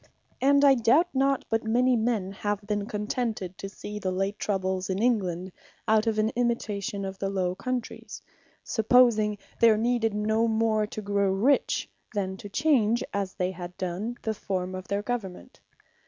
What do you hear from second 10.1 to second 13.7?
no more to grow rich, than to change, as they